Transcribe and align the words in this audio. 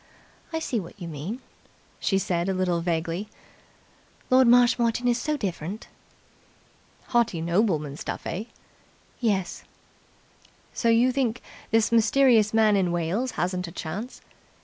"I 0.51 0.57
see 0.57 0.79
what 0.79 0.99
you 0.99 1.07
mean," 1.07 1.41
she 1.99 2.17
said 2.17 2.49
a 2.49 2.55
little 2.55 2.81
vaguely. 2.81 3.29
"Lord 4.31 4.47
Marshmoreton 4.47 5.07
is 5.07 5.21
so 5.21 5.37
different." 5.37 5.87
"Haughty 7.09 7.39
nobleman 7.39 7.97
stuff, 7.97 8.25
eh?" 8.25 8.45
"Yes." 9.19 9.63
"So 10.73 10.89
you 10.89 11.11
think 11.11 11.39
this 11.69 11.91
mysterious 11.91 12.51
man 12.51 12.75
in 12.75 12.91
Wales 12.91 13.33
hasn't 13.33 13.67
a 13.67 13.71
chance?" 13.71 14.21